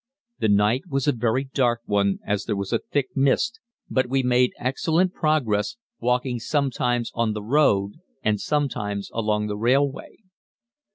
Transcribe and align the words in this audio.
The 0.39 0.47
night 0.49 0.85
was 0.89 1.07
a 1.07 1.11
very 1.11 1.43
dark 1.43 1.81
one 1.85 2.17
as 2.25 2.45
there 2.45 2.55
was 2.55 2.73
a 2.73 2.79
thick 2.79 3.09
mist, 3.15 3.59
but 3.87 4.09
we 4.09 4.23
made 4.23 4.51
excellent 4.57 5.13
progress, 5.13 5.75
walking 5.99 6.39
sometimes 6.39 7.11
on 7.13 7.33
the 7.33 7.43
road 7.43 7.99
and 8.23 8.41
sometimes 8.41 9.11
along 9.13 9.45
the 9.45 9.57
railway. 9.57 10.17